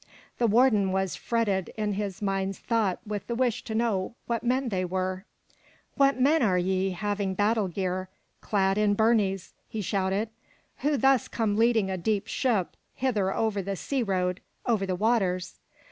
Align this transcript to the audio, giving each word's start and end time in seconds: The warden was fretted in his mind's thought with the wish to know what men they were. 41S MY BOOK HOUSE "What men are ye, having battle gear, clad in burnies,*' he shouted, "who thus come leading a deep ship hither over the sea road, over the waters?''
The 0.39 0.47
warden 0.47 0.91
was 0.91 1.15
fretted 1.15 1.71
in 1.77 1.93
his 1.93 2.23
mind's 2.23 2.57
thought 2.57 2.99
with 3.05 3.27
the 3.27 3.35
wish 3.35 3.63
to 3.65 3.75
know 3.75 4.15
what 4.25 4.43
men 4.43 4.69
they 4.69 4.83
were. 4.83 4.97
41S 4.97 5.09
MY 5.11 5.15
BOOK 5.15 5.19
HOUSE 5.19 5.93
"What 6.15 6.19
men 6.21 6.41
are 6.41 6.57
ye, 6.57 6.89
having 6.89 7.33
battle 7.35 7.67
gear, 7.67 8.09
clad 8.41 8.79
in 8.79 8.95
burnies,*' 8.95 9.53
he 9.69 9.81
shouted, 9.81 10.29
"who 10.79 10.97
thus 10.97 11.27
come 11.27 11.55
leading 11.55 11.91
a 11.91 11.97
deep 11.99 12.25
ship 12.25 12.75
hither 12.95 13.31
over 13.31 13.61
the 13.61 13.75
sea 13.75 14.01
road, 14.01 14.41
over 14.65 14.87
the 14.87 14.95
waters?'' 14.95 15.59